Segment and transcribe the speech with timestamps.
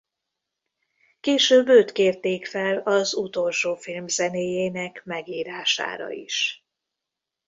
[1.19, 6.65] Később őt kérték fel az utolsó film zenéjének megírására is.